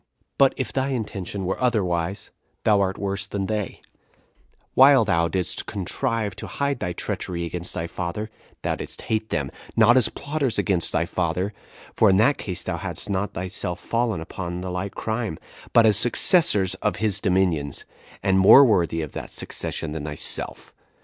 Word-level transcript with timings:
But 0.39 0.55
if 0.57 0.73
thy 0.73 0.87
intention 0.89 1.45
were 1.45 1.61
otherwise, 1.61 2.31
thou 2.63 2.81
art 2.81 2.97
worse 2.97 3.27
than 3.27 3.45
they: 3.45 3.81
while 4.73 5.05
thou 5.05 5.27
didst 5.27 5.67
contrive 5.67 6.35
to 6.37 6.47
hide 6.47 6.79
thy 6.79 6.91
treachery 6.91 7.45
against 7.45 7.75
thy 7.75 7.85
father, 7.85 8.31
thou 8.63 8.73
didst 8.73 9.03
hate 9.03 9.29
them, 9.29 9.51
not 9.75 9.97
as 9.97 10.09
plotters 10.09 10.57
against 10.57 10.91
thy 10.91 11.05
father, 11.05 11.53
for 11.93 12.09
in 12.09 12.17
that 12.17 12.39
case 12.39 12.63
thou 12.63 12.77
hadst 12.77 13.11
not 13.11 13.33
thyself 13.35 13.79
fallen 13.79 14.21
upon 14.21 14.61
the 14.61 14.71
like 14.71 14.95
crime, 14.95 15.37
but 15.71 15.85
as 15.85 15.97
successors 15.97 16.73
of 16.81 16.95
his 16.95 17.21
dominions, 17.21 17.85
and 18.23 18.39
more 18.39 18.65
worthy 18.65 19.03
of 19.03 19.11
that 19.11 19.29
succession 19.29 19.91
than 19.91 20.05
thyself. 20.05 20.73